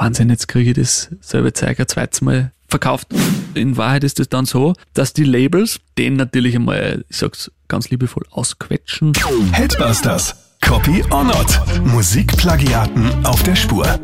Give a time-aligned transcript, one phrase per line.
[0.00, 3.08] Wahnsinn, jetzt kriege ich das selbe Zeug ein zweites Mal verkauft.
[3.52, 7.90] In Wahrheit ist es dann so, dass die Labels den natürlich einmal, ich sag's ganz
[7.90, 9.12] liebevoll, ausquetschen.
[9.52, 10.34] Headbusters.
[10.62, 11.60] Copy or not.
[11.84, 14.00] Musikplagiaten auf der Spur.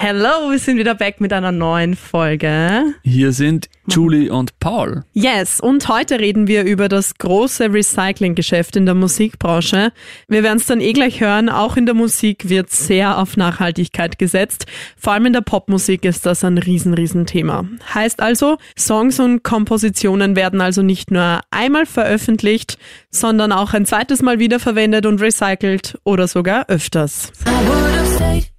[0.00, 2.94] Hello, wir sind wieder back mit einer neuen Folge.
[3.02, 5.02] Hier sind Julie und Paul.
[5.12, 9.92] Yes, und heute reden wir über das große Recyclinggeschäft in der Musikbranche.
[10.28, 14.20] Wir werden es dann eh gleich hören, auch in der Musik wird sehr auf Nachhaltigkeit
[14.20, 14.66] gesetzt.
[14.96, 17.66] Vor allem in der Popmusik ist das ein riesen, riesen Thema.
[17.92, 22.78] Heißt also, Songs und Kompositionen werden also nicht nur einmal veröffentlicht,
[23.10, 27.32] sondern auch ein zweites Mal wiederverwendet und recycelt oder sogar öfters.
[27.48, 28.57] I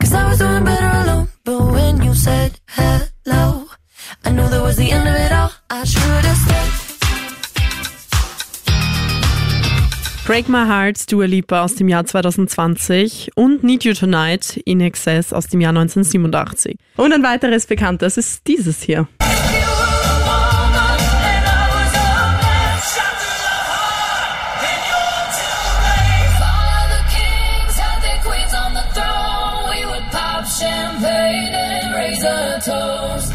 [0.00, 1.28] Cause I was doing better alone.
[1.44, 3.66] But when you said hello,
[4.24, 5.52] I knew that was the end of it all.
[5.68, 6.70] I should've stayed.
[10.26, 15.32] Break My Heart, Dua Lipa aus dem Jahr 2020 und Need You Tonight, In Excess
[15.32, 16.76] aus dem Jahr 1987.
[16.96, 19.06] Und ein weiteres bekanntes ist dieses hier.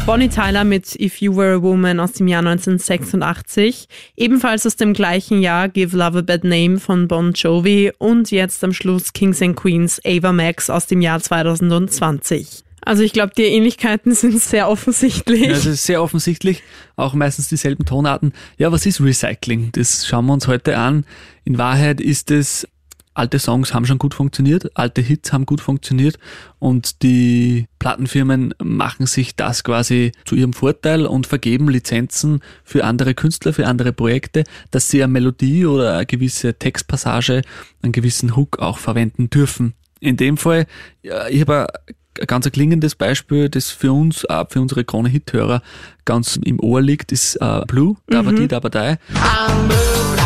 [0.06, 4.92] Bonnie Tyler mit If You Were a Woman aus dem Jahr 1986, ebenfalls aus dem
[4.92, 9.42] gleichen Jahr Give Love a Bad Name von Bon Jovi und jetzt am Schluss Kings
[9.42, 12.62] and Queens Ava Max aus dem Jahr 2020.
[12.82, 15.42] Also ich glaube, die Ähnlichkeiten sind sehr offensichtlich.
[15.42, 16.62] Ja, das ist sehr offensichtlich,
[16.94, 18.32] auch meistens dieselben Tonarten.
[18.58, 19.72] Ja, was ist Recycling?
[19.72, 21.04] Das schauen wir uns heute an.
[21.44, 22.66] In Wahrheit ist es,
[23.16, 26.18] alte Songs haben schon gut funktioniert, alte Hits haben gut funktioniert
[26.58, 33.14] und die Plattenfirmen machen sich das quasi zu ihrem Vorteil und vergeben Lizenzen für andere
[33.14, 37.42] Künstler, für andere Projekte, dass sie eine Melodie oder eine gewisse Textpassage,
[37.82, 39.74] einen gewissen Hook auch verwenden dürfen.
[40.00, 40.66] In dem Fall,
[41.02, 41.66] ja, ich habe
[42.20, 45.62] ein ganz klingendes Beispiel, das für uns, auch für unsere Krone-Hit-Hörer
[46.04, 48.98] ganz im Ohr liegt, ist äh, Blue, Dabadi Dabadai.
[49.10, 50.25] Und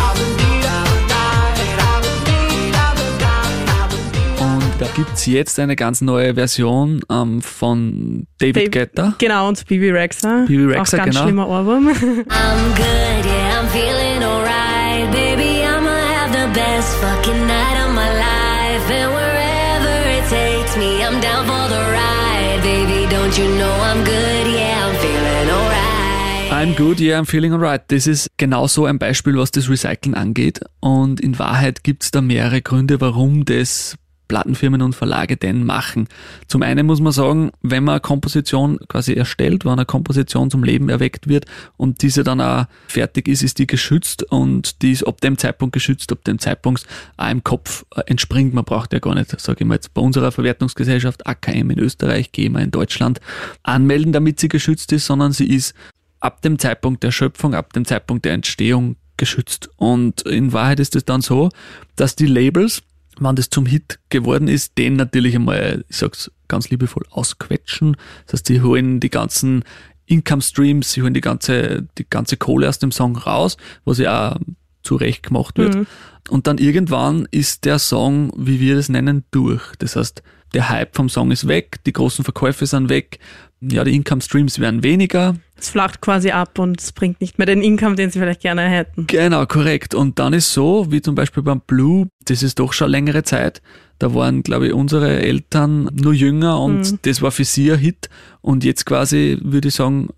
[4.91, 9.15] da gibt's jetzt eine ganz neue Version ähm, von David Dave- Guetta.
[9.19, 10.45] Genau, und Bibi Rexa.
[10.47, 11.23] Bibi Rexha, Auch ganz genau.
[11.27, 11.89] schlimmer Ohrwurm.
[11.89, 15.11] I'm good, yeah, I'm feeling alright.
[15.13, 18.91] Baby, I'ma have the best fucking night of my life.
[18.91, 22.61] And wherever it takes me, I'm down for the ride.
[22.63, 26.53] Baby, don't you know I'm good, yeah, I'm feeling alright.
[26.53, 27.83] I'm good, yeah, I'm feeling alright.
[27.89, 30.61] Das ist genau so ein Beispiel, was das Recyceln angeht.
[30.81, 33.97] Und in Wahrheit gibt's da mehrere Gründe, warum das
[34.31, 36.07] Plattenfirmen und Verlage denn machen.
[36.47, 40.63] Zum einen muss man sagen, wenn man eine Komposition quasi erstellt, wenn eine Komposition zum
[40.63, 41.47] Leben erweckt wird
[41.77, 45.73] und diese dann auch fertig ist, ist die geschützt und die ist ab dem Zeitpunkt
[45.73, 46.87] geschützt, ab dem Zeitpunkt
[47.17, 48.55] auch im Kopf entspringt.
[48.55, 52.31] Man braucht ja gar nicht, sage ich mal jetzt, bei unserer Verwertungsgesellschaft AKM in Österreich,
[52.31, 53.21] GEMA in Deutschland
[53.65, 55.75] anmelden, damit sie geschützt ist, sondern sie ist
[56.21, 59.71] ab dem Zeitpunkt der Schöpfung, ab dem Zeitpunkt der Entstehung geschützt.
[59.77, 61.51] Und in Wahrheit ist es dann so,
[61.97, 62.83] dass die Labels,
[63.21, 67.97] wenn das zum Hit geworden ist, den natürlich einmal, ich sag's ganz liebevoll, ausquetschen.
[68.27, 69.65] Das heißt, sie holen die ganzen
[70.07, 74.33] Income Streams, sie holen die ganze, die ganze Kohle aus dem Song raus, was ja
[74.33, 74.39] auch
[74.83, 75.87] zurecht gemacht wird.
[76.29, 79.75] Und dann irgendwann ist der Song, wie wir das nennen, durch.
[79.79, 80.23] Das heißt,
[80.55, 83.19] der Hype vom Song ist weg, die großen Verkäufe sind weg,
[83.61, 87.47] ja, die Income Streams werden weniger, Es flacht quasi ab und es bringt nicht mehr
[87.47, 89.07] den Income, den sie vielleicht gerne hätten.
[89.07, 89.95] Genau, korrekt.
[89.95, 93.61] Und dann ist so, wie zum Beispiel beim Blue, das ist doch schon längere Zeit.
[93.99, 98.09] Da waren, glaube ich, unsere Eltern nur jünger und das war für sie ein Hit.
[98.41, 100.09] Und jetzt quasi, würde ich sagen,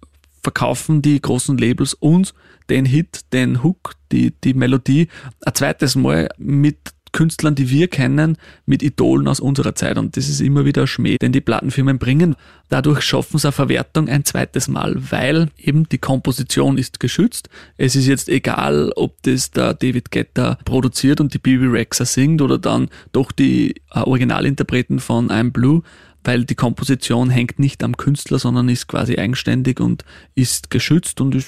[0.42, 2.34] verkaufen die großen Labels uns
[2.72, 5.08] den Hit, den Hook, die, die Melodie
[5.44, 6.78] ein zweites Mal mit
[7.12, 9.98] Künstlern, die wir kennen, mit Idolen aus unserer Zeit.
[9.98, 12.34] Und das ist immer wieder Schmäh, den die Plattenfirmen bringen.
[12.70, 17.50] Dadurch schaffen sie eine Verwertung ein zweites Mal, weil eben die Komposition ist geschützt.
[17.76, 22.40] Es ist jetzt egal, ob das der David Guetta produziert und die Bibi Rexa singt
[22.40, 25.82] oder dann doch die äh, Originalinterpreten von I'm Blue,
[26.24, 30.04] weil die Komposition hängt nicht am Künstler, sondern ist quasi eigenständig und
[30.34, 31.44] ist geschützt und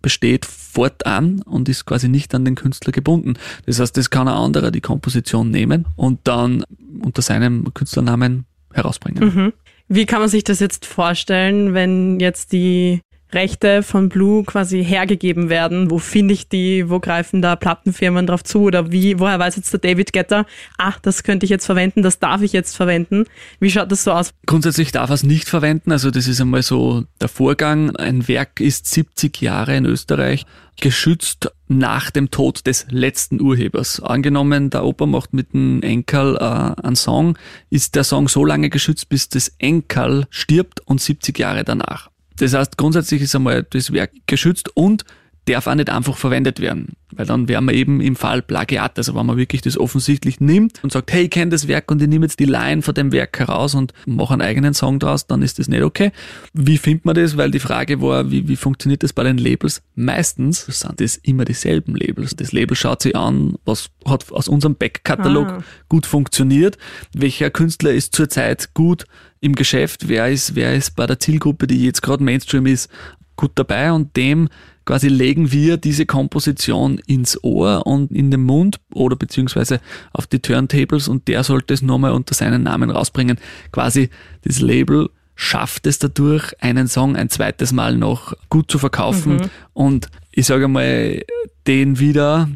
[0.00, 3.34] besteht fortan und ist quasi nicht an den Künstler gebunden.
[3.66, 6.64] Das heißt, das kann ein anderer die Komposition nehmen und dann
[7.02, 9.24] unter seinem Künstlernamen herausbringen.
[9.24, 9.52] Mhm.
[9.88, 13.00] Wie kann man sich das jetzt vorstellen, wenn jetzt die
[13.34, 15.90] Rechte von Blue quasi hergegeben werden.
[15.90, 16.88] Wo finde ich die?
[16.88, 18.62] Wo greifen da Plattenfirmen drauf zu?
[18.62, 20.46] Oder wie, woher weiß jetzt der David Getter,
[20.78, 23.24] ach, das könnte ich jetzt verwenden, das darf ich jetzt verwenden?
[23.60, 24.30] Wie schaut das so aus?
[24.46, 25.92] Grundsätzlich darf er es nicht verwenden.
[25.92, 27.94] Also das ist einmal so der Vorgang.
[27.96, 30.46] Ein Werk ist 70 Jahre in Österreich
[30.80, 34.00] geschützt nach dem Tod des letzten Urhebers.
[34.00, 37.38] Angenommen, der Opa macht mit dem Enkel äh, einen Song,
[37.70, 42.10] ist der Song so lange geschützt, bis das Enkel stirbt und 70 Jahre danach.
[42.38, 45.04] Das heißt, grundsätzlich ist einmal das Werk geschützt und
[45.44, 46.94] darf auch nicht einfach verwendet werden.
[47.12, 48.98] Weil dann wären wir eben im Fall Plagiat.
[48.98, 52.02] Also wenn man wirklich das offensichtlich nimmt und sagt, hey, ich kenne das Werk und
[52.02, 55.26] ich nehme jetzt die Line von dem Werk heraus und mache einen eigenen Song draus,
[55.26, 56.12] dann ist das nicht okay.
[56.52, 57.36] Wie findet man das?
[57.36, 59.82] Weil die Frage war, wie, wie funktioniert das bei den Labels?
[59.94, 62.34] Meistens sind das immer dieselben Labels.
[62.34, 65.64] Das Label schaut sich an, was hat aus unserem Backkatalog ah.
[65.88, 66.78] gut funktioniert,
[67.12, 69.04] welcher Künstler ist zurzeit gut
[69.40, 72.88] im Geschäft, wer ist, wer ist bei der Zielgruppe, die jetzt gerade Mainstream ist,
[73.36, 74.48] gut dabei und dem
[74.84, 79.80] quasi legen wir diese Komposition ins Ohr und in den Mund oder beziehungsweise
[80.12, 83.38] auf die Turntables und der sollte es nochmal unter seinen Namen rausbringen.
[83.72, 84.10] Quasi
[84.42, 89.50] das Label schafft es dadurch, einen Song ein zweites Mal noch gut zu verkaufen mhm.
[89.72, 91.22] und ich sage mal,
[91.66, 92.48] den wieder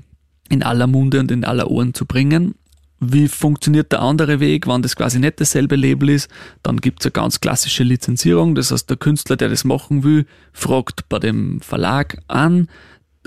[0.49, 2.55] in aller Munde und in aller Ohren zu bringen.
[3.00, 6.29] Wie funktioniert der andere Weg, wenn das quasi nicht dasselbe Label ist?
[6.62, 8.56] Dann gibt's eine ganz klassische Lizenzierung.
[8.56, 12.69] Das heißt, der Künstler, der das machen will, fragt bei dem Verlag an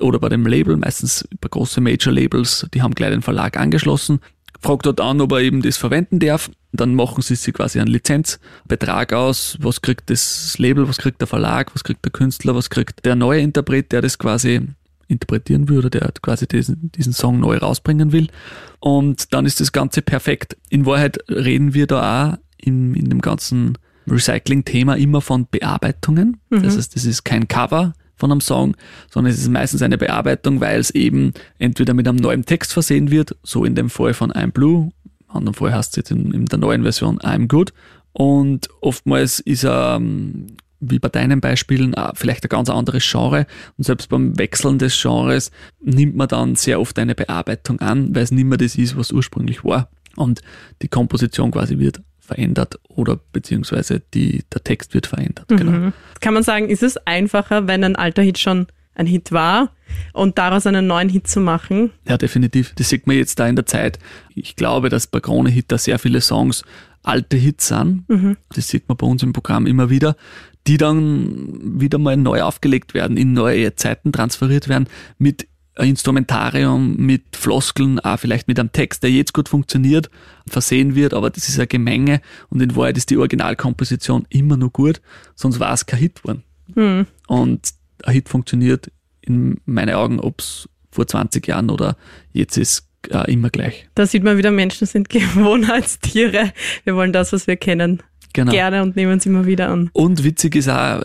[0.01, 4.19] oder bei dem Label, meistens bei großen Major-Labels, die haben gleich den Verlag angeschlossen,
[4.59, 6.51] fragt dort an, ob er eben das verwenden darf.
[6.73, 9.57] Dann machen sie sich quasi einen Lizenzbetrag aus.
[9.61, 13.15] Was kriegt das Label, was kriegt der Verlag, was kriegt der Künstler, was kriegt der
[13.15, 14.61] neue Interpret, der das quasi
[15.11, 18.27] interpretieren will oder der quasi diesen, diesen Song neu rausbringen will.
[18.79, 20.57] Und dann ist das Ganze perfekt.
[20.69, 23.77] In Wahrheit reden wir da auch in, in dem ganzen
[24.07, 26.37] Recycling-Thema immer von Bearbeitungen.
[26.49, 26.63] Mhm.
[26.63, 28.75] Das heißt, das ist kein Cover von einem Song,
[29.09, 33.11] sondern es ist meistens eine Bearbeitung, weil es eben entweder mit einem neuen Text versehen
[33.11, 36.31] wird, so in dem Fall von I'm Blue, in anderen Fall heißt es jetzt in,
[36.31, 37.73] in der neuen Version I'm Good.
[38.13, 43.45] Und oftmals ist er ähm, wie bei deinen Beispielen vielleicht ein ganz anderes Genre.
[43.77, 48.23] Und selbst beim Wechseln des Genres nimmt man dann sehr oft eine Bearbeitung an, weil
[48.23, 49.89] es nicht mehr das ist, was ursprünglich war.
[50.15, 50.41] Und
[50.81, 55.49] die Komposition quasi wird verändert oder beziehungsweise die, der Text wird verändert.
[55.51, 55.57] Mhm.
[55.57, 55.91] Genau.
[56.19, 59.71] Kann man sagen, ist es einfacher, wenn ein alter Hit schon ein Hit war
[60.13, 61.91] und daraus einen neuen Hit zu machen?
[62.07, 62.73] Ja, definitiv.
[62.75, 63.99] Das sieht man jetzt da in der Zeit.
[64.35, 66.63] Ich glaube, dass bei Krone Hit da sehr viele Songs
[67.03, 68.07] alte Hits sind.
[68.07, 68.37] Mhm.
[68.53, 70.15] Das sieht man bei uns im Programm immer wieder
[70.67, 74.87] die dann wieder mal neu aufgelegt werden, in neue Zeiten transferiert werden,
[75.17, 75.47] mit
[75.77, 80.09] Instrumentarium, mit Floskeln, auch vielleicht mit einem Text, der jetzt gut funktioniert,
[80.47, 84.69] versehen wird, aber das ist eine Gemenge und in Wahrheit ist die Originalkomposition immer nur
[84.69, 85.01] gut,
[85.35, 86.43] sonst war es kein Hit geworden.
[86.75, 87.07] Mhm.
[87.27, 87.69] Und
[88.03, 88.91] ein Hit funktioniert
[89.21, 91.95] in meinen Augen, ob es vor 20 Jahren oder
[92.33, 93.87] jetzt ist, äh, immer gleich.
[93.95, 96.51] Da sieht man wieder, Menschen sind Gewohnheitstiere.
[96.83, 98.51] Wir wollen das, was wir kennen, genau.
[98.51, 99.89] gerne und nehmen es immer wieder an.
[99.93, 101.01] Und witzig ist auch,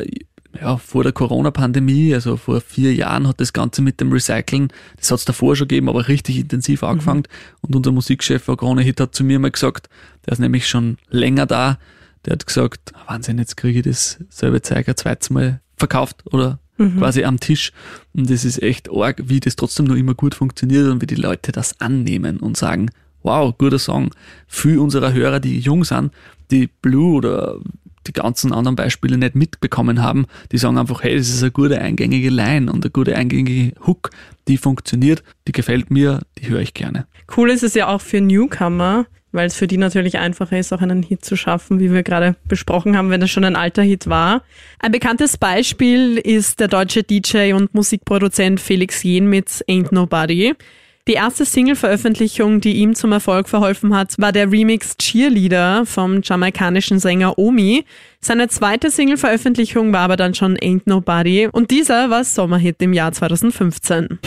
[0.61, 5.11] ja, vor der Corona-Pandemie, also vor vier Jahren, hat das Ganze mit dem Recyceln, das
[5.11, 6.88] hat es davor schon gegeben, aber richtig intensiv mhm.
[6.88, 7.20] angefangen.
[7.20, 7.58] Mhm.
[7.62, 9.88] Und unser Musikchef, Krone Hit, hat zu mir mal gesagt,
[10.25, 11.78] der ist nämlich schon länger da,
[12.25, 16.58] der hat gesagt, Wahnsinn, jetzt kriege ich das selbe Zeug ein zweites Mal verkauft oder
[16.78, 16.99] mhm.
[16.99, 17.73] quasi am Tisch.
[18.14, 21.14] Und das ist echt arg, wie das trotzdem noch immer gut funktioniert und wie die
[21.14, 22.90] Leute das annehmen und sagen,
[23.26, 24.11] wow, guter Song.
[24.46, 26.12] Für unserer Hörer, die jung sind,
[26.50, 27.58] die Blue oder
[28.06, 31.81] die ganzen anderen Beispiele nicht mitbekommen haben, die sagen einfach, hey, das ist eine gute
[31.81, 34.11] eingängige Line und eine gute eingängige Hook,
[34.49, 37.06] die funktioniert, die gefällt mir, die höre ich gerne.
[37.37, 40.81] Cool ist es ja auch für Newcomer, weil es für die natürlich einfacher ist, auch
[40.81, 44.08] einen Hit zu schaffen, wie wir gerade besprochen haben, wenn das schon ein alter Hit
[44.08, 44.42] war.
[44.78, 50.54] Ein bekanntes Beispiel ist der deutsche DJ und Musikproduzent Felix Jen mit Ain't Nobody.
[51.09, 56.99] Die erste Single-Veröffentlichung, die ihm zum Erfolg verholfen hat, war der Remix Cheerleader vom jamaikanischen
[56.99, 57.85] Sänger Omi.
[58.21, 63.13] Seine zweite Single-Veröffentlichung war aber dann schon Ain't Nobody und dieser war Sommerhit im Jahr
[63.13, 64.19] 2015.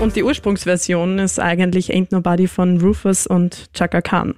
[0.00, 4.34] Und die Ursprungsversion ist eigentlich Ain't Nobody von Rufus und Chaka Khan.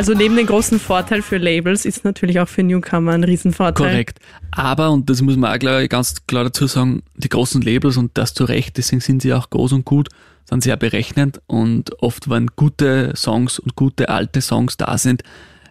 [0.00, 3.86] Also neben den großen Vorteil für Labels ist natürlich auch für Newcomer ein Riesenvorteil.
[3.86, 4.18] Korrekt.
[4.50, 8.12] Aber, und das muss man auch klar, ganz klar dazu sagen, die großen Labels, und
[8.14, 10.08] das zu Recht, deswegen sind sie auch groß und gut,
[10.48, 15.22] sind sehr berechnend und oft, wenn gute Songs und gute alte Songs da sind,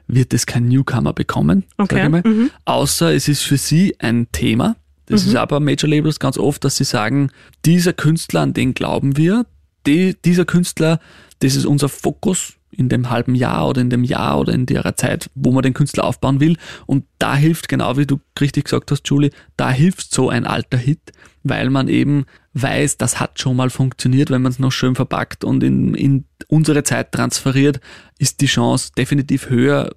[0.05, 2.21] wird es kein Newcomer bekommen, Okay, sag ich mal.
[2.23, 2.51] mhm.
[2.65, 4.75] Außer es ist für sie ein Thema.
[5.07, 7.31] Das ist aber bei Major Labels ganz oft, dass sie sagen,
[7.65, 9.47] dieser Künstler, an den glauben wir,
[9.89, 10.99] die, dieser Künstler,
[11.39, 14.95] das ist unser Fokus in dem halben Jahr oder in dem Jahr oder in der
[14.95, 16.57] Zeit, wo man den Künstler aufbauen will.
[16.85, 20.77] Und da hilft, genau wie du richtig gesagt hast, Julie, da hilft so ein alter
[20.77, 21.11] Hit,
[21.43, 25.43] weil man eben weiß, das hat schon mal funktioniert, wenn man es noch schön verpackt
[25.43, 27.79] und in, in unsere Zeit transferiert,
[28.17, 29.91] ist die Chance definitiv höher,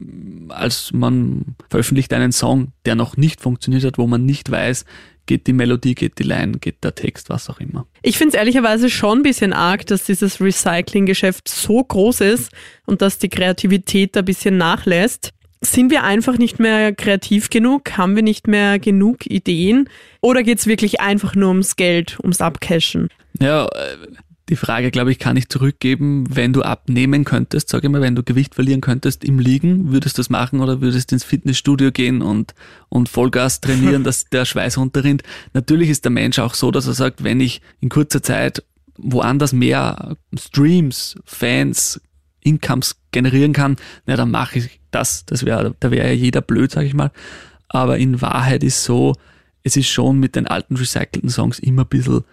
[0.48, 4.84] als man veröffentlicht einen Song, der noch nicht funktioniert hat, wo man nicht weiß,
[5.26, 7.86] geht die Melodie, geht die Line, geht der Text, was auch immer.
[8.02, 12.52] Ich finde es ehrlicherweise schon ein bisschen arg, dass dieses Recycling-Geschäft so groß ist
[12.86, 15.30] und dass die Kreativität da ein bisschen nachlässt.
[15.60, 17.96] Sind wir einfach nicht mehr kreativ genug?
[17.96, 19.88] Haben wir nicht mehr genug Ideen?
[20.20, 23.08] Oder geht es wirklich einfach nur ums Geld, ums Abcashen?
[23.40, 23.96] Ja, äh,
[24.52, 28.14] die Frage, glaube ich, kann ich zurückgeben, wenn du abnehmen könntest, sag ich mal, wenn
[28.14, 32.20] du Gewicht verlieren könntest im Liegen, würdest du das machen oder würdest ins Fitnessstudio gehen
[32.20, 32.54] und,
[32.90, 35.22] und Vollgas trainieren, dass der Schweiß runterrinnt?
[35.54, 38.62] Natürlich ist der Mensch auch so, dass er sagt, wenn ich in kurzer Zeit
[38.98, 41.98] woanders mehr Streams, Fans,
[42.44, 45.24] Incomes generieren kann, na, dann mache ich das.
[45.24, 47.10] Das wäre, da wäre ja jeder blöd, sag ich mal.
[47.68, 49.14] Aber in Wahrheit ist so,
[49.62, 52.24] es ist schon mit den alten recycelten Songs immer ein bisschen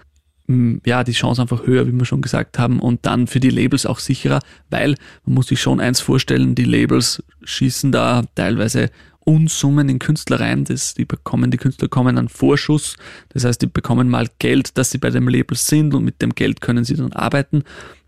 [0.84, 3.86] ja, die Chance einfach höher, wie wir schon gesagt haben, und dann für die Labels
[3.86, 4.40] auch sicherer,
[4.72, 8.90] weil man muss sich schon eins vorstellen, die Labels schießen da teilweise
[9.20, 12.96] Unsummen in Künstler rein, das, die bekommen, die Künstler kommen einen Vorschuss,
[13.30, 16.34] das heißt, die bekommen mal Geld, dass sie bei dem Label sind und mit dem
[16.34, 17.64] Geld können sie dann arbeiten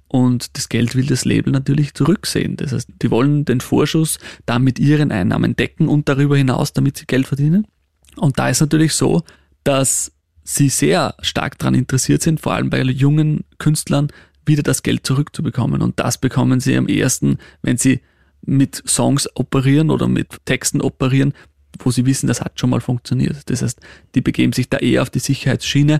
[0.07, 2.57] und das Geld will das Label natürlich zurücksehen.
[2.57, 4.17] Das heißt, die wollen den Vorschuss
[4.47, 7.67] dann mit ihren Einnahmen decken und darüber hinaus, damit sie Geld verdienen.
[8.15, 9.21] Und da ist natürlich so,
[9.63, 10.11] dass
[10.55, 14.09] sie sehr stark daran interessiert sind, vor allem bei jungen Künstlern,
[14.45, 15.81] wieder das Geld zurückzubekommen.
[15.81, 18.01] Und das bekommen sie am ersten, wenn sie
[18.41, 21.33] mit Songs operieren oder mit Texten operieren,
[21.79, 23.49] wo sie wissen, das hat schon mal funktioniert.
[23.49, 23.79] Das heißt,
[24.15, 25.99] die begeben sich da eher auf die Sicherheitsschiene.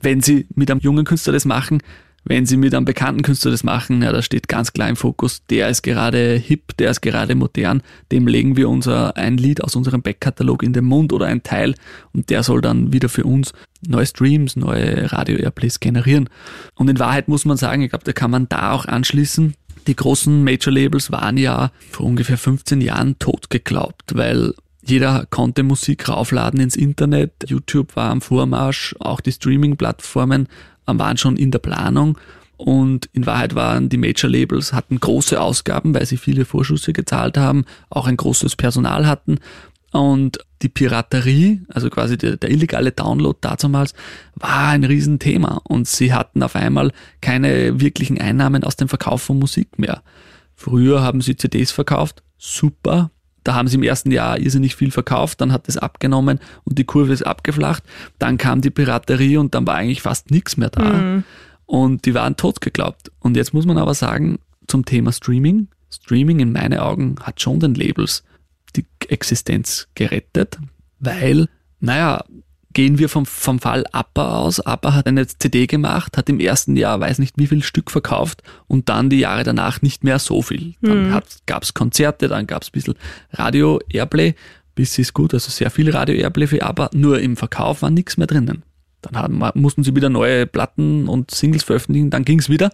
[0.00, 1.82] Wenn sie mit einem jungen Künstler das machen,
[2.24, 5.42] wenn sie mit einem bekannten Künstler das machen, ja, da steht ganz klar im Fokus,
[5.50, 9.76] der ist gerade hip, der ist gerade modern, dem legen wir unser ein Lied aus
[9.76, 11.74] unserem Backkatalog in den Mund oder ein Teil
[12.12, 13.52] und der soll dann wieder für uns
[13.86, 16.30] neue Streams, neue Radio-Airplays generieren.
[16.74, 19.54] Und in Wahrheit muss man sagen, ich glaube, da kann man da auch anschließen,
[19.86, 24.54] die großen Major-Labels waren ja vor ungefähr 15 Jahren tot geglaubt, weil
[24.86, 30.48] jeder konnte Musik raufladen ins Internet, YouTube war am Vormarsch, auch die Streaming-Plattformen
[30.86, 32.18] waren schon in der Planung
[32.56, 37.36] und in Wahrheit waren die Major Labels hatten große Ausgaben, weil sie viele Vorschüsse gezahlt
[37.36, 39.38] haben, auch ein großes Personal hatten.
[39.90, 43.94] Und die Piraterie, also quasi der, der illegale Download damals,
[44.34, 45.60] war ein Riesenthema.
[45.64, 50.02] Und sie hatten auf einmal keine wirklichen Einnahmen aus dem Verkauf von Musik mehr.
[50.54, 53.10] Früher haben sie CDs verkauft, super,
[53.44, 56.84] da haben sie im ersten Jahr irrsinnig viel verkauft, dann hat es abgenommen und die
[56.84, 57.84] Kurve ist abgeflacht.
[58.18, 61.22] Dann kam die Piraterie und dann war eigentlich fast nichts mehr da.
[61.66, 63.12] Und die waren tot geglaubt.
[63.20, 65.68] Und jetzt muss man aber sagen, zum Thema Streaming.
[65.90, 68.24] Streaming in meinen Augen hat schon den Labels
[68.76, 70.58] die Existenz gerettet,
[70.98, 71.48] weil,
[71.80, 72.24] naja,
[72.74, 74.60] gehen wir vom, vom Fall Appa aus.
[74.60, 78.42] Appa hat eine CD gemacht, hat im ersten Jahr weiß nicht wie viel Stück verkauft
[78.66, 80.74] und dann die Jahre danach nicht mehr so viel.
[80.82, 82.94] Dann gab es Konzerte, dann gab es ein bisschen
[83.32, 84.34] Radio-Airplay,
[84.74, 88.26] bis ist gut, also sehr viel Radio-Airplay für Appa, nur im Verkauf war nichts mehr
[88.26, 88.64] drinnen.
[89.02, 92.70] Dann haben, mussten sie wieder neue Platten und Singles veröffentlichen, dann ging es wieder.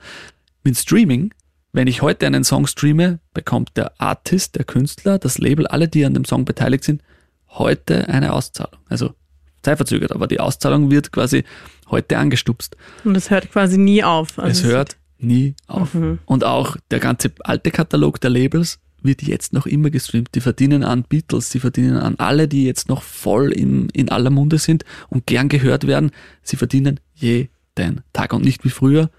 [0.64, 1.32] Mit Streaming,
[1.72, 6.04] wenn ich heute einen Song streame, bekommt der Artist, der Künstler, das Label, alle, die
[6.04, 7.02] an dem Song beteiligt sind,
[7.48, 8.80] heute eine Auszahlung.
[8.88, 9.14] Also
[9.62, 11.44] zeitverzögert, aber die Auszahlung wird quasi
[11.90, 12.76] heute angestupst.
[13.04, 14.38] Und es hört quasi nie auf.
[14.38, 15.94] Also es hört nie auf.
[16.24, 20.30] Und auch der ganze alte Katalog der Labels wird jetzt noch immer gestreamt.
[20.34, 24.30] Die verdienen an Beatles, die verdienen an alle, die jetzt noch voll in, in aller
[24.30, 26.10] Munde sind und gern gehört werden.
[26.42, 29.10] Sie verdienen jeden Tag und nicht wie früher.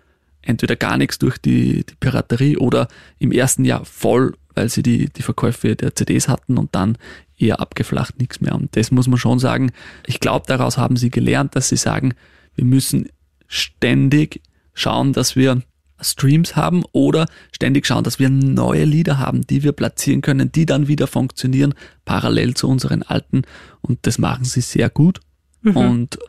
[0.43, 2.87] Entweder gar nichts durch die, die Piraterie oder
[3.19, 6.97] im ersten Jahr voll, weil sie die, die Verkäufe der CDs hatten und dann
[7.37, 8.55] eher abgeflacht, nichts mehr.
[8.55, 9.71] Und das muss man schon sagen.
[10.05, 12.13] Ich glaube, daraus haben sie gelernt, dass sie sagen,
[12.55, 13.09] wir müssen
[13.47, 14.41] ständig
[14.73, 15.61] schauen, dass wir
[15.99, 20.65] Streams haben oder ständig schauen, dass wir neue Lieder haben, die wir platzieren können, die
[20.65, 21.73] dann wieder funktionieren,
[22.05, 23.43] parallel zu unseren alten.
[23.81, 25.19] Und das machen sie sehr gut.
[25.75, 26.19] Und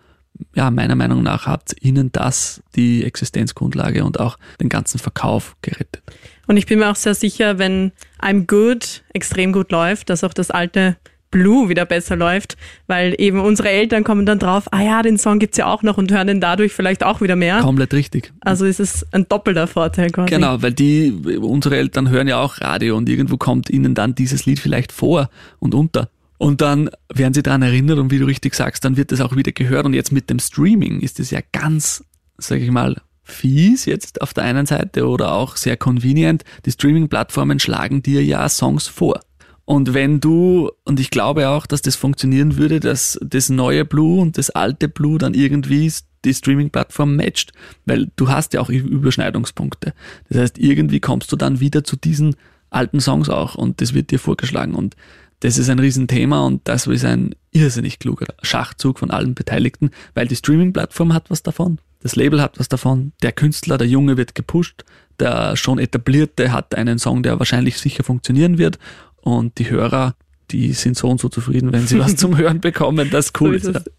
[0.54, 6.02] ja, meiner Meinung nach hat ihnen das die Existenzgrundlage und auch den ganzen Verkauf gerettet.
[6.46, 10.34] Und ich bin mir auch sehr sicher, wenn I'm Good extrem gut läuft, dass auch
[10.34, 10.96] das alte
[11.32, 12.56] Blue wieder besser läuft,
[12.86, 15.98] weil eben unsere Eltern kommen dann drauf, ah ja, den Song gibt's ja auch noch
[15.98, 17.60] und hören den dadurch vielleicht auch wieder mehr.
[17.60, 18.32] Komplett richtig.
[18.40, 20.30] Also ist es ein doppelter Vorteil quasi.
[20.30, 24.46] Genau, weil die, unsere Eltern hören ja auch Radio und irgendwo kommt ihnen dann dieses
[24.46, 26.08] Lied vielleicht vor und unter.
[26.38, 29.34] Und dann werden sie daran erinnert und wie du richtig sagst, dann wird das auch
[29.34, 29.86] wieder gehört.
[29.86, 32.04] Und jetzt mit dem Streaming ist es ja ganz,
[32.36, 36.44] sag ich mal, fies jetzt auf der einen Seite oder auch sehr convenient.
[36.66, 39.20] Die Streaming-Plattformen schlagen dir ja Songs vor.
[39.64, 44.20] Und wenn du, und ich glaube auch, dass das funktionieren würde, dass das neue Blue
[44.20, 45.90] und das alte Blue dann irgendwie
[46.24, 47.52] die Streaming-Plattform matcht,
[47.84, 49.94] weil du hast ja auch Überschneidungspunkte.
[50.28, 52.36] Das heißt, irgendwie kommst du dann wieder zu diesen
[52.70, 54.96] alten Songs auch und das wird dir vorgeschlagen und
[55.40, 60.28] das ist ein Riesenthema und das ist ein irrsinnig kluger Schachzug von allen Beteiligten, weil
[60.28, 64.34] die Streaming-Plattform hat was davon, das Label hat was davon, der Künstler, der Junge wird
[64.34, 64.84] gepusht,
[65.20, 68.78] der schon etablierte hat einen Song, der wahrscheinlich sicher funktionieren wird
[69.20, 70.14] und die Hörer,
[70.50, 73.70] die sind so und so zufrieden, wenn sie was zum Hören bekommen, das cool so
[73.70, 73.90] ist.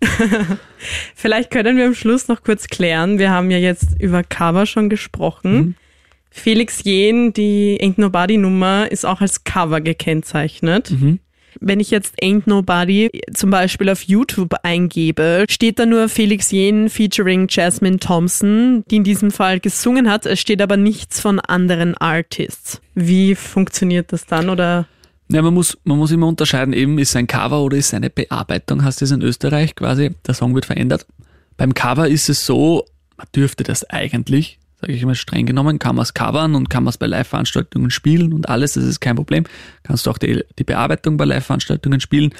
[1.15, 4.89] Vielleicht können wir am Schluss noch kurz klären, wir haben ja jetzt über Cover schon
[4.89, 5.53] gesprochen.
[5.53, 5.75] Mhm.
[6.29, 10.89] Felix Jen, die Ain't Nobody Nummer, ist auch als Cover gekennzeichnet.
[10.89, 11.19] Mhm.
[11.59, 16.89] Wenn ich jetzt Ain't Nobody zum Beispiel auf YouTube eingebe, steht da nur Felix Jen
[16.89, 20.25] featuring Jasmine Thompson, die in diesem Fall gesungen hat.
[20.25, 22.81] Es steht aber nichts von anderen Artists.
[22.95, 24.87] Wie funktioniert das dann oder?
[25.29, 28.83] Ja, man muss, man muss immer unterscheiden, eben ist ein Cover oder ist eine Bearbeitung,
[28.83, 31.07] heißt es in Österreich quasi, der Song wird verändert.
[31.57, 32.85] Beim Cover ist es so,
[33.17, 36.83] man dürfte das eigentlich, sage ich immer streng genommen, kann man es covern und kann
[36.83, 39.45] man es bei Live-Veranstaltungen spielen und alles, das ist kein Problem.
[39.83, 42.33] Kannst du auch die, die Bearbeitung bei Live-Veranstaltungen spielen.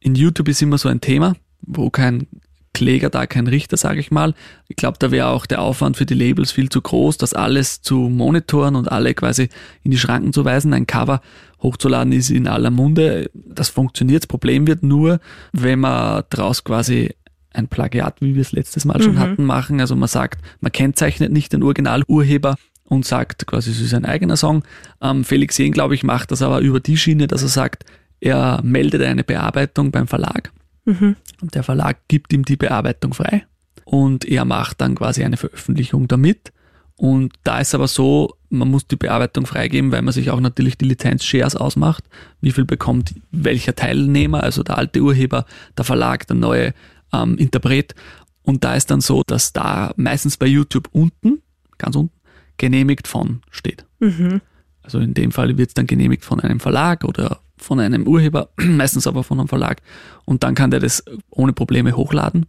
[0.00, 2.26] In YouTube ist immer so ein Thema, wo kein
[2.72, 4.32] Kläger da, kein Richter, sage ich mal.
[4.68, 7.82] Ich glaube, da wäre auch der Aufwand für die Labels viel zu groß, das alles
[7.82, 9.50] zu monitoren und alle quasi
[9.82, 10.72] in die Schranken zu weisen.
[10.72, 11.20] Ein Cover
[11.62, 13.30] hochzuladen ist in aller Munde.
[13.34, 14.22] Das funktioniert.
[14.22, 15.20] Das Problem wird nur,
[15.52, 17.10] wenn man daraus quasi
[17.54, 19.18] ein Plagiat, wie wir es letztes Mal schon mhm.
[19.18, 19.80] hatten, machen.
[19.80, 24.36] Also man sagt, man kennzeichnet nicht den Originalurheber und sagt quasi, es ist ein eigener
[24.36, 24.62] Song.
[25.00, 27.84] Ähm, Felix Jehn, glaube ich, macht das aber über die Schiene, dass er sagt,
[28.20, 30.52] er meldet eine Bearbeitung beim Verlag
[30.84, 31.16] mhm.
[31.40, 33.44] und der Verlag gibt ihm die Bearbeitung frei
[33.84, 36.52] und er macht dann quasi eine Veröffentlichung damit.
[36.96, 40.78] Und da ist aber so, man muss die Bearbeitung freigeben, weil man sich auch natürlich
[40.78, 42.04] die Lizenz-Shares ausmacht.
[42.40, 45.44] Wie viel bekommt welcher Teilnehmer, also der alte Urheber,
[45.76, 46.74] der Verlag, der neue
[47.12, 47.94] ähm, Interpret.
[48.42, 51.42] Und da ist dann so, dass da meistens bei YouTube unten,
[51.78, 52.14] ganz unten,
[52.56, 53.84] genehmigt von steht.
[54.00, 54.40] Mhm.
[54.82, 58.48] Also in dem Fall wird es dann genehmigt von einem Verlag oder von einem Urheber,
[58.56, 59.80] meistens aber von einem Verlag.
[60.24, 62.46] Und dann kann der das ohne Probleme hochladen.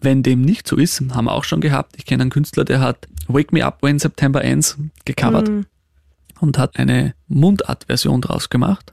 [0.00, 1.94] Wenn dem nicht so ist, haben wir auch schon gehabt.
[1.96, 5.66] Ich kenne einen Künstler, der hat Wake Me Up When September Ends gecovert mhm.
[6.40, 8.92] und hat eine Mundart-Version draus gemacht.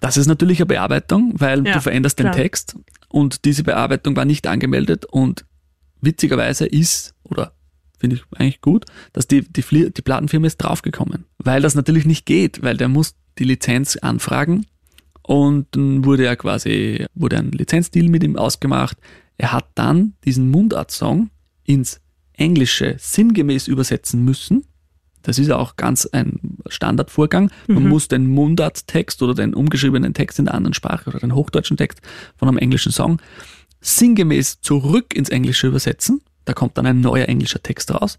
[0.00, 2.32] Das ist natürlich eine Bearbeitung, weil ja, du veränderst klar.
[2.32, 2.76] den Text
[3.14, 5.04] und diese Bearbeitung war nicht angemeldet.
[5.04, 5.46] Und
[6.00, 7.52] witzigerweise ist, oder
[7.96, 12.26] finde ich eigentlich gut, dass die, die, die Plattenfirma ist draufgekommen, weil das natürlich nicht
[12.26, 14.66] geht, weil der muss die Lizenz anfragen.
[15.22, 18.98] Und dann wurde er quasi, wurde ein Lizenzdeal mit ihm ausgemacht.
[19.38, 21.30] Er hat dann diesen Mundart-Song
[21.62, 22.00] ins
[22.32, 24.64] Englische sinngemäß übersetzen müssen.
[25.22, 27.50] Das ist auch ganz ein Standardvorgang.
[27.66, 27.88] Man mhm.
[27.88, 32.00] muss den Mundarttext oder den umgeschriebenen Text in der anderen Sprache oder den hochdeutschen Text
[32.36, 33.20] von einem englischen Song
[33.80, 36.22] sinngemäß zurück ins Englische übersetzen.
[36.44, 38.18] Da kommt dann ein neuer englischer Text raus.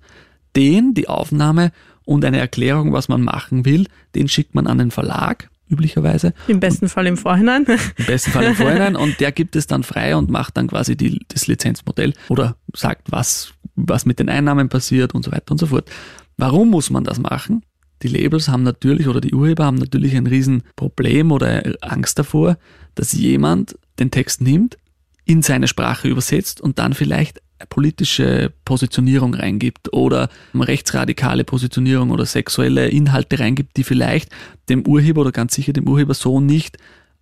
[0.55, 1.71] Den, die Aufnahme
[2.05, 6.33] und eine Erklärung, was man machen will, den schickt man an den Verlag, üblicherweise.
[6.47, 7.65] Im besten und, Fall im Vorhinein.
[7.97, 8.95] Im besten Fall im Vorhinein.
[8.95, 13.11] Und der gibt es dann frei und macht dann quasi die, das Lizenzmodell oder sagt,
[13.11, 15.89] was, was mit den Einnahmen passiert und so weiter und so fort.
[16.37, 17.63] Warum muss man das machen?
[18.01, 22.57] Die Labels haben natürlich oder die Urheber haben natürlich ein Riesenproblem oder Angst davor,
[22.95, 24.77] dass jemand den Text nimmt,
[25.25, 32.89] in seine Sprache übersetzt und dann vielleicht politische Positionierung reingibt oder rechtsradikale Positionierung oder sexuelle
[32.89, 34.29] Inhalte reingibt, die vielleicht
[34.69, 36.77] dem Urheber oder ganz sicher dem Urheber so nicht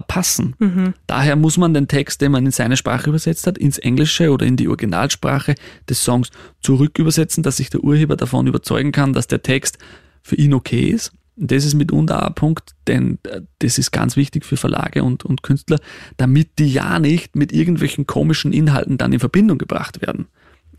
[0.08, 0.56] passen.
[0.60, 0.94] Mhm.
[1.08, 4.46] Daher muss man den Text, den man in seine Sprache übersetzt hat, ins Englische oder
[4.46, 5.56] in die Originalsprache
[5.88, 6.30] des Songs
[6.62, 9.78] zurück übersetzen, dass sich der Urheber davon überzeugen kann, dass der Text
[10.24, 11.12] für ihn okay ist.
[11.36, 15.26] Und das ist mitunter ein Punkt, denn äh, das ist ganz wichtig für Verlage und,
[15.26, 15.80] und Künstler,
[16.18, 20.28] damit die ja nicht mit irgendwelchen komischen Inhalten dann in Verbindung gebracht werden.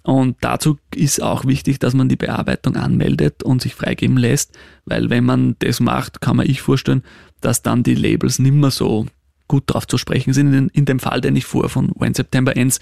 [0.05, 5.09] Und dazu ist auch wichtig, dass man die Bearbeitung anmeldet und sich freigeben lässt, weil
[5.09, 7.03] wenn man das macht, kann man ich vorstellen,
[7.41, 9.07] dass dann die Labels nimmer so
[9.49, 10.53] gut drauf zu sprechen sind.
[10.53, 12.81] In, in dem Fall, den ich vor von When September Ends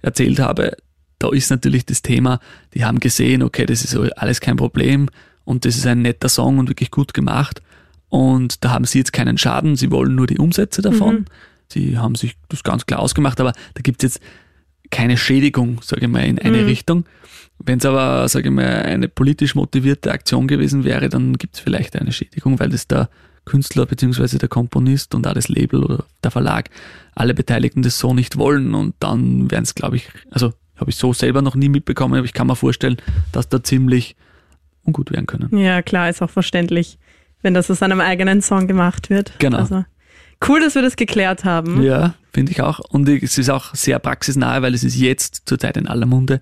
[0.00, 0.76] erzählt habe,
[1.18, 2.40] da ist natürlich das Thema,
[2.74, 5.08] die haben gesehen, okay, das ist alles kein Problem
[5.44, 7.62] und das ist ein netter Song und wirklich gut gemacht.
[8.08, 11.14] Und da haben sie jetzt keinen Schaden, sie wollen nur die Umsätze davon.
[11.20, 11.24] Mhm.
[11.74, 14.24] die haben sich das ganz klar ausgemacht, aber da gibt es jetzt
[14.90, 16.64] keine Schädigung, sage ich mal, in eine Mhm.
[16.66, 17.04] Richtung.
[17.58, 21.60] Wenn es aber, sage ich mal, eine politisch motivierte Aktion gewesen wäre, dann gibt es
[21.62, 23.08] vielleicht eine Schädigung, weil das der
[23.46, 26.68] Künstler beziehungsweise der Komponist und auch das Label oder der Verlag
[27.14, 30.96] alle Beteiligten das so nicht wollen und dann wären es, glaube ich, also habe ich
[30.96, 32.96] so selber noch nie mitbekommen, aber ich kann mir vorstellen,
[33.32, 34.14] dass da ziemlich
[34.84, 35.56] ungut werden können.
[35.56, 36.98] Ja, klar, ist auch verständlich,
[37.42, 39.32] wenn das aus einem eigenen Song gemacht wird.
[39.38, 39.58] Genau.
[39.58, 39.84] Also,
[40.48, 41.82] cool, dass wir das geklärt haben.
[41.82, 42.80] Ja, finde ich auch.
[42.80, 46.40] Und es ist auch sehr praxisnahe, weil es ist jetzt zurzeit in aller Munde.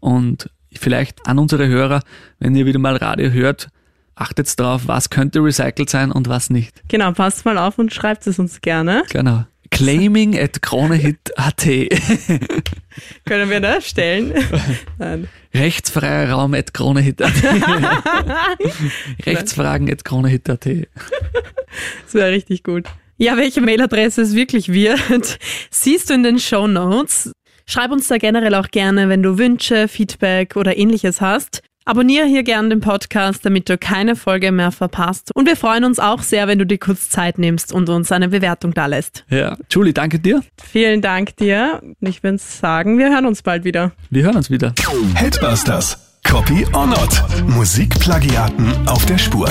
[0.00, 2.02] Und vielleicht an unsere Hörer,
[2.38, 3.68] wenn ihr wieder mal Radio hört,
[4.14, 6.82] achtet drauf, was könnte recycelt sein und was nicht.
[6.88, 9.02] Genau, passt mal auf und schreibt es uns gerne.
[9.10, 9.44] Genau.
[9.70, 11.64] Claiming at kronehit.at.
[13.24, 14.34] Können wir das stellen?
[14.98, 15.28] Nein.
[15.54, 17.32] Rechtsfreier Raum at kronehit.at.
[19.26, 20.66] Rechtsfragen at kronehit.at.
[20.66, 22.86] Das wäre richtig gut.
[23.16, 25.38] Ja, welche Mailadresse es wirklich wird,
[25.70, 27.32] siehst du in den Show Notes.
[27.66, 31.62] Schreib uns da generell auch gerne, wenn du Wünsche, Feedback oder ähnliches hast.
[31.86, 35.30] Abonniere hier gerne den Podcast, damit du keine Folge mehr verpasst.
[35.34, 38.28] Und wir freuen uns auch sehr, wenn du dir kurz Zeit nimmst und uns eine
[38.28, 39.24] Bewertung da lässt.
[39.30, 39.56] Ja.
[39.70, 40.42] Julie, danke dir.
[40.70, 41.80] Vielen Dank dir.
[42.00, 43.92] Ich würde sagen, wir hören uns bald wieder.
[44.10, 44.74] Wir hören uns wieder.
[45.14, 45.98] Headbusters.
[46.22, 47.22] Copy or not.
[47.48, 49.48] Musikplagiaten auf der Spur.